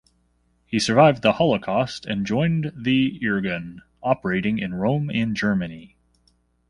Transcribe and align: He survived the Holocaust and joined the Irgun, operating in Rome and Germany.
He 0.65 0.79
survived 0.79 1.21
the 1.21 1.33
Holocaust 1.33 2.07
and 2.07 2.25
joined 2.25 2.73
the 2.75 3.19
Irgun, 3.23 3.81
operating 4.01 4.57
in 4.57 4.73
Rome 4.73 5.11
and 5.13 5.35
Germany. 5.35 5.95